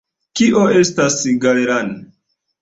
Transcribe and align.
Kio 0.39 0.63
estas 0.79 1.19
Galeran? 1.45 1.93